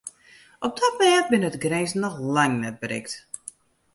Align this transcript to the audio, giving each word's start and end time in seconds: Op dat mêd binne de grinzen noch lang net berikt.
Op 0.67 0.73
dat 0.79 0.93
mêd 0.99 1.25
binne 1.31 1.49
de 1.53 1.59
grinzen 1.65 1.99
noch 2.05 2.17
lang 2.35 2.53
net 2.61 2.75
berikt. 2.83 3.13